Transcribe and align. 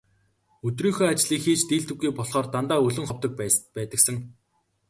Өдрийнхөө 0.67 1.07
ажлыг 1.09 1.41
хийж 1.43 1.61
дийлдэггүй 1.67 2.09
болохоор 2.15 2.47
дандаа 2.53 2.79
өлөн 2.87 3.07
ховдог 3.07 3.31
байдагсан. 3.75 4.15